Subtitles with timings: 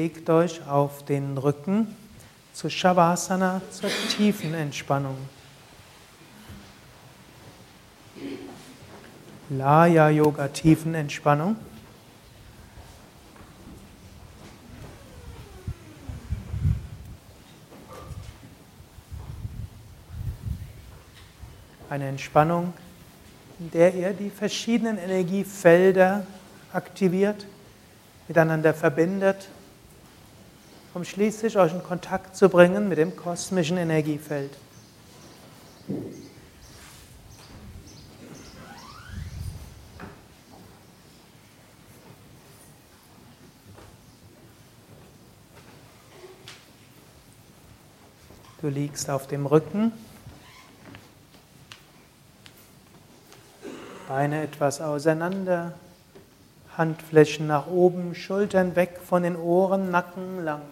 [0.00, 1.94] legt euch auf den Rücken
[2.54, 5.18] zu Shavasana, zur tiefen Entspannung.
[9.50, 11.54] Laya Yoga Tiefenentspannung.
[21.90, 22.72] Eine Entspannung,
[23.58, 26.24] in der ihr die verschiedenen Energiefelder
[26.72, 27.44] aktiviert,
[28.28, 29.50] miteinander verbindet,
[30.94, 34.50] um schließlich euch in Kontakt zu bringen mit dem kosmischen Energiefeld.
[48.60, 49.92] Du liegst auf dem Rücken,
[54.06, 55.72] Beine etwas auseinander,
[56.76, 60.62] Handflächen nach oben, Schultern weg von den Ohren, Nacken lang.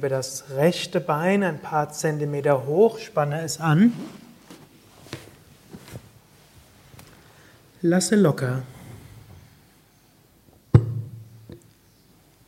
[0.00, 3.92] Hebe das rechte Bein ein paar Zentimeter hoch, spanne es an.
[7.82, 8.62] Lasse locker.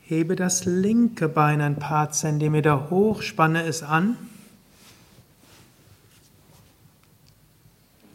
[0.01, 4.17] Hebe das linke Bein ein paar Zentimeter hoch, spanne es an.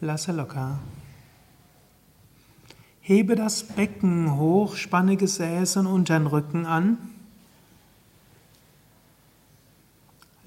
[0.00, 0.80] Lasse locker.
[3.02, 7.17] Hebe das Becken hoch, spanne Gesäß und unteren Rücken an.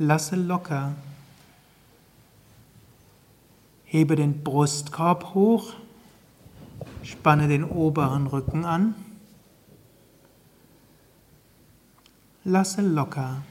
[0.02, 0.96] Lasse locker.
[3.84, 5.76] Hebe den Brustkorb hoch,
[7.04, 8.96] Spanne den oberen Rücken an.
[12.44, 13.44] Lasse locker.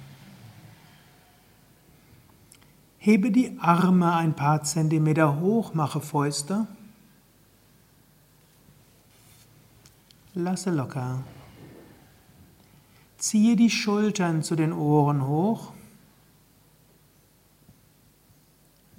[2.99, 6.67] Hebe die Arme ein paar Zentimeter hoch, mache Fäuste.
[10.35, 11.23] Lasse locker.
[13.19, 15.75] Ziehe die Schultern zu den Ohren hoch.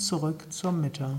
[0.00, 1.18] Zurück zur Mitte.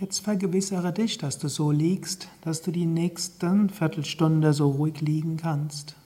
[0.00, 5.36] Jetzt vergewissere dich, dass du so liegst, dass du die nächsten Viertelstunde so ruhig liegen
[5.36, 5.96] kannst.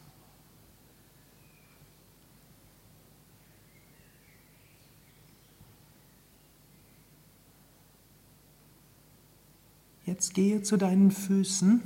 [10.22, 11.82] Jetzt gehe zu deinen Füßen,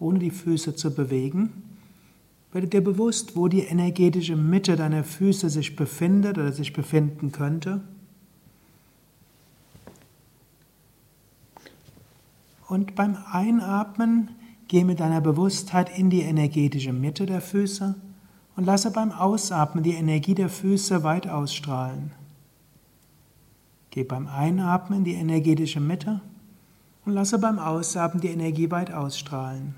[0.00, 1.64] ohne die Füße zu bewegen.
[2.50, 7.82] Werde dir bewusst, wo die energetische Mitte deiner Füße sich befindet oder sich befinden könnte.
[12.68, 14.30] Und beim Einatmen
[14.66, 17.96] gehe mit deiner Bewusstheit in die energetische Mitte der Füße
[18.56, 22.12] und lasse beim Ausatmen die Energie der Füße weit ausstrahlen.
[23.90, 26.22] Geh beim Einatmen in die energetische Mitte
[27.06, 29.76] und lasse beim Ausatmen die Energie weit ausstrahlen.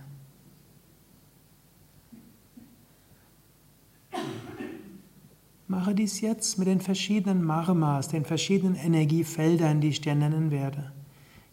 [5.69, 10.91] Mache dies jetzt mit den verschiedenen Marmas, den verschiedenen Energiefeldern, die ich dir nennen werde.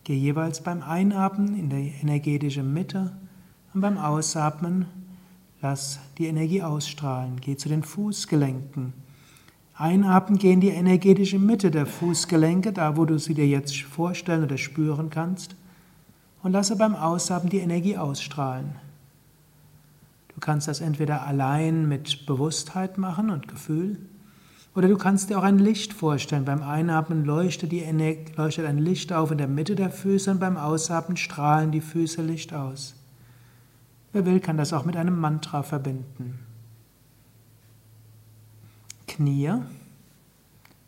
[0.06, 3.12] Geh jeweils beim Einatmen in die energetische Mitte
[3.74, 4.86] und beim Ausatmen
[5.62, 7.42] lass die Energie ausstrahlen.
[7.42, 8.94] Geh zu den Fußgelenken.
[9.74, 14.46] Einatmen, geh in die energetische Mitte der Fußgelenke, da wo du sie dir jetzt vorstellen
[14.46, 15.58] oder spüren kannst
[16.46, 18.76] und lasse beim Ausatmen die Energie ausstrahlen.
[20.28, 23.98] Du kannst das entweder allein mit Bewusstheit machen und Gefühl,
[24.76, 26.46] oder du kannst dir auch ein Licht vorstellen.
[26.46, 27.74] Beim Einatmen leuchtet,
[28.38, 32.22] leuchtet ein Licht auf in der Mitte der Füße und beim Ausatmen strahlen die Füße
[32.22, 32.94] Licht aus.
[34.14, 36.38] Wer will, kann das auch mit einem Mantra verbinden.
[39.08, 39.52] Knie.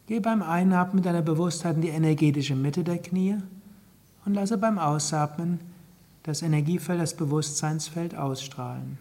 [0.05, 3.37] Geh beim Einatmen mit deiner Bewusstheit in die energetische Mitte der Knie
[4.27, 5.61] und lasse beim Ausatmen
[6.23, 8.97] das Energiefeld, das Bewusstseinsfeld ausstrahlen.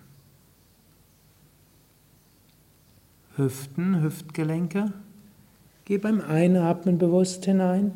[3.34, 4.92] Hüften, Hüftgelenke.
[5.84, 7.90] Geh beim Einatmen bewusst hinein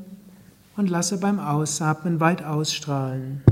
[0.76, 3.44] und lasse beim Ausatmen weit ausstrahlen.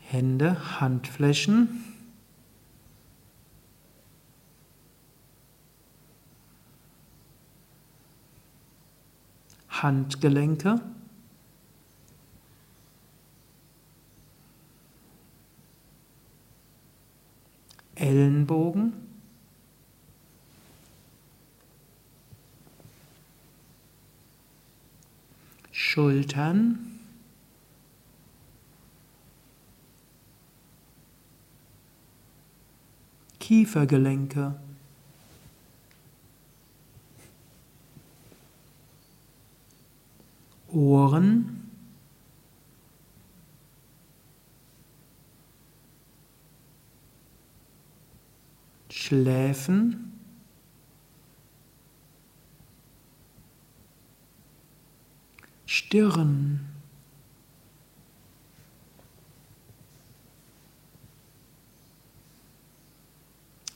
[0.00, 1.82] Hände, Handflächen.
[9.82, 10.80] Handgelenke.
[17.94, 18.92] Ellenbogen.
[25.72, 27.00] Schultern.
[33.40, 34.60] Kiefergelenke.
[40.78, 41.70] Ohren.
[48.88, 50.12] Schläfen.
[55.66, 56.60] Stirn.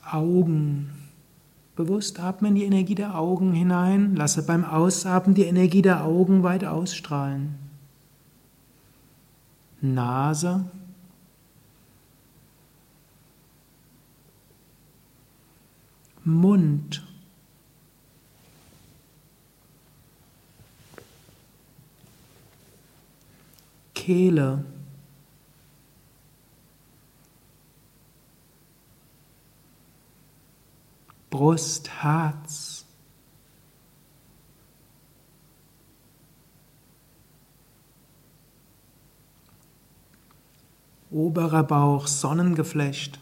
[0.05, 0.92] Augen.
[1.75, 6.43] Bewusst atme in die Energie der Augen hinein, lasse beim Ausatmen die Energie der Augen
[6.43, 7.55] weit ausstrahlen.
[9.81, 10.65] Nase.
[16.25, 17.03] Mund.
[23.95, 24.65] Kehle.
[31.33, 32.85] Brust, Herz.
[41.11, 43.19] Oberer Bauch, Sonnengeflecht.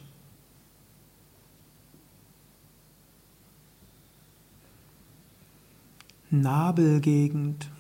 [6.31, 7.71] Nabelgegend.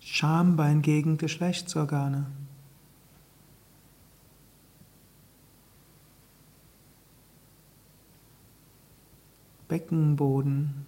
[0.00, 2.26] Schambeingegend, Geschlechtsorgane.
[9.68, 10.86] Beckenboden.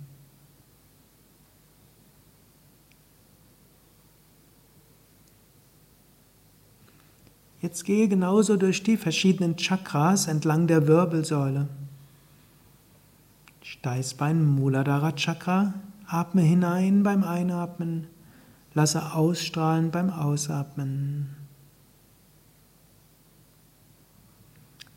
[7.63, 11.69] Jetzt gehe genauso durch die verschiedenen Chakras entlang der Wirbelsäule.
[13.63, 15.75] Steißbein Muladhara Chakra,
[16.07, 18.07] atme hinein beim Einatmen,
[18.75, 21.35] lasse ausstrahlen beim Ausatmen.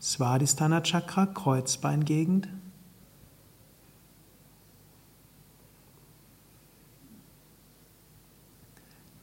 [0.00, 2.48] Svadhisthana Chakra, Kreuzbeingegend.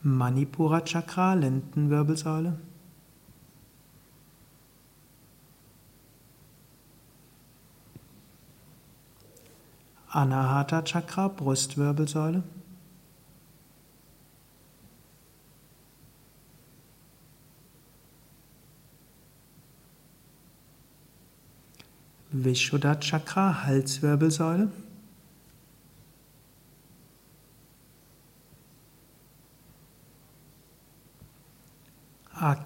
[0.08, 2.54] Manipura Chakra, Lendenwirbelsäule.
[10.10, 12.42] Anahata Chakra, Brustwirbelsäule.
[22.32, 24.68] Vishuddha Chakra, Halswirbelsäule.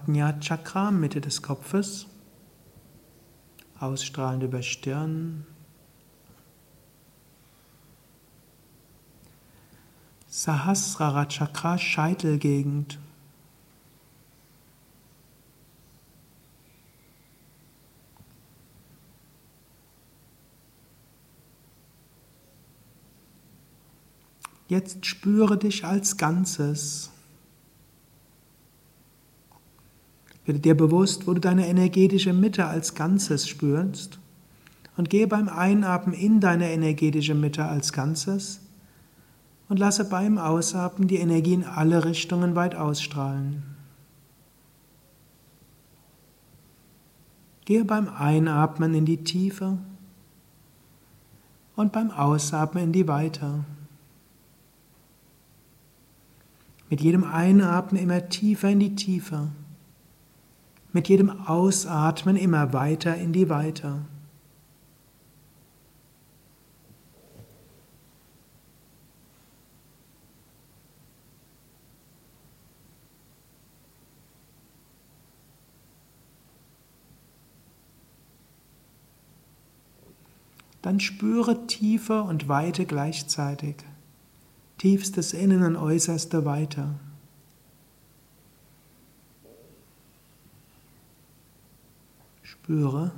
[0.03, 2.07] Ajna Chakra, Mitte des Kopfes,
[3.79, 5.47] ausstrahlend über Stirn.
[10.27, 12.99] Sahasrara Chakra, Scheitelgegend.
[24.67, 27.12] Jetzt spüre dich als Ganzes.
[30.45, 34.19] Werde dir bewusst, wo du deine energetische Mitte als Ganzes spürst
[34.97, 38.61] und gehe beim Einatmen in deine energetische Mitte als Ganzes
[39.69, 43.63] und lasse beim Ausatmen die Energie in alle Richtungen weit ausstrahlen.
[47.65, 49.79] Gehe beim Einatmen in die Tiefe
[51.77, 53.65] und beim Ausatmen in die Weite.
[56.91, 59.49] Mit jedem Einatmen immer tiefer in die Tiefe
[60.93, 64.03] mit jedem Ausatmen immer weiter in die Weite.
[80.83, 83.77] dann spüre Tiefe und Weite gleichzeitig.
[84.79, 86.97] Tiefstes Innen und äußerste Weite.
[92.53, 93.13] Spüre,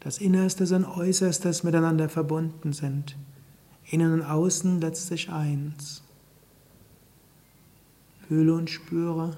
[0.00, 3.16] dass Innerstes und Äußerstes miteinander verbunden sind.
[3.84, 6.02] Innen und Außen letztlich eins.
[8.26, 9.36] Fühle und spüre,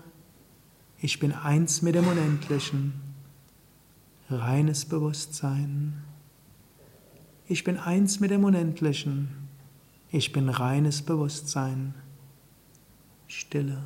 [1.02, 2.94] ich bin eins mit dem Unendlichen.
[4.30, 6.02] Reines Bewusstsein.
[7.46, 9.28] Ich bin eins mit dem Unendlichen.
[10.10, 11.94] Ich bin reines Bewusstsein.
[13.26, 13.82] Stille.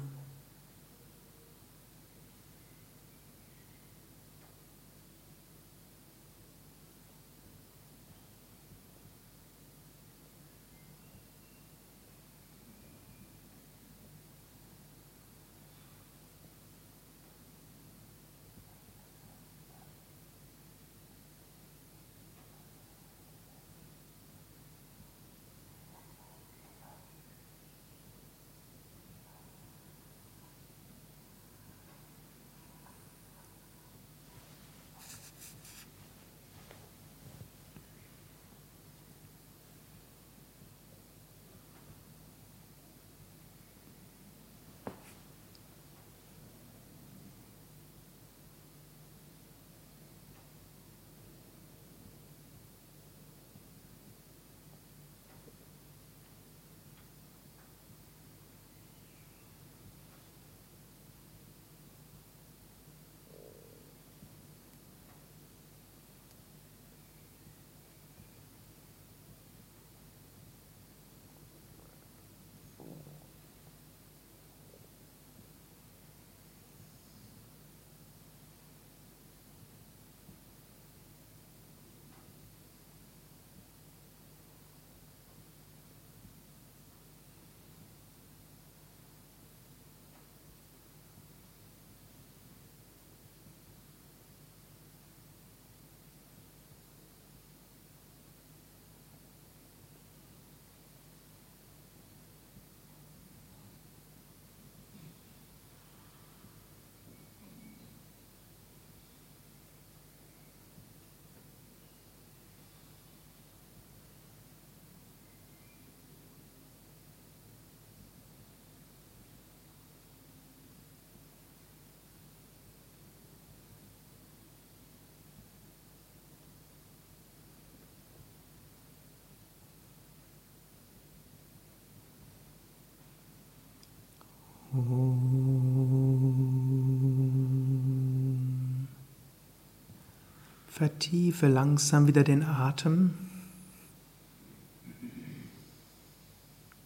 [140.66, 143.12] Vertiefe langsam wieder den Atem.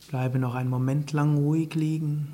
[0.09, 2.33] Bleibe noch einen Moment lang ruhig liegen.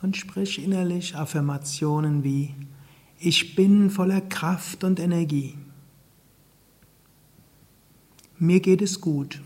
[0.00, 2.54] Und sprich innerlich Affirmationen wie
[3.18, 5.58] Ich bin voller Kraft und Energie.
[8.38, 9.42] Mir geht es gut.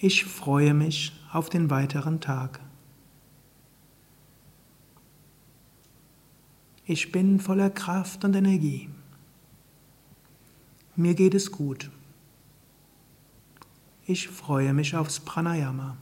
[0.00, 2.60] Ich freue mich auf den weiteren Tag.
[6.86, 8.88] Ich bin voller Kraft und Energie.
[10.94, 11.90] Mir geht es gut.
[14.06, 15.96] Ich freue mich aufs Pranayama.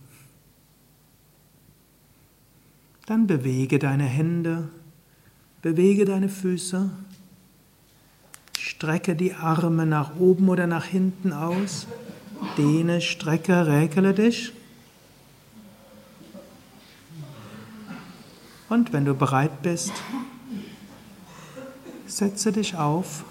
[3.07, 4.69] Dann bewege deine Hände,
[5.63, 6.91] bewege deine Füße,
[8.59, 11.87] strecke die Arme nach oben oder nach hinten aus.
[12.57, 14.53] Dehne, strecke, räkele dich.
[18.69, 19.93] Und wenn du bereit bist,
[22.07, 23.25] setze dich auf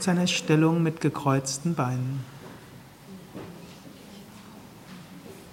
[0.00, 2.24] zu einer Stellung mit gekreuzten Beinen.